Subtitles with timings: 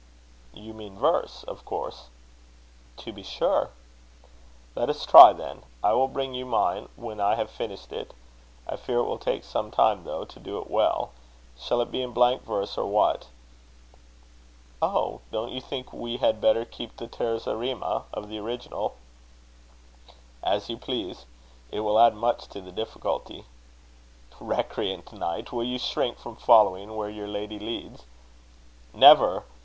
[0.55, 2.07] "You mean verse, of course?"
[2.97, 3.69] "To be sure."
[4.75, 5.61] "Let us try, then.
[5.83, 8.15] I will bring you mine when I have finished it.
[8.67, 11.11] I fear it will take some time, though, to do it well.
[11.55, 13.27] Shall it be in blank verse, or what?"
[14.81, 15.21] "Oh!
[15.31, 18.95] don't you think we had better keep the Terza Rima of the original?"
[20.41, 21.27] "As you please.
[21.69, 23.45] It will add much to the difficulty."
[24.39, 25.51] "Recreant knight!
[25.51, 28.05] will you shrink from following where your lady leads?"
[28.95, 29.43] "Never!